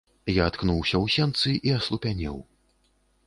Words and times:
Я 0.35 0.45
ткнуўся 0.55 0.95
ў 1.03 1.13
сенцы 1.17 1.53
і 1.69 1.75
аслупянеў. 1.81 2.39